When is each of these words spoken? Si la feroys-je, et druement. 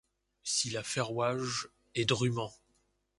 Si 0.41 0.71
la 0.71 0.81
feroys-je, 0.81 1.67
et 1.93 2.05
druement. 2.05 2.51